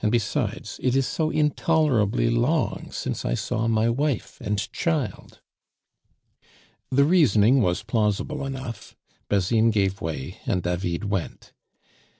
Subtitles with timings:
[0.00, 5.38] And besides, it is so intolerably long since I saw my wife and child."
[6.90, 8.96] The reasoning was plausible enough;
[9.28, 11.52] Basine gave way, and David went.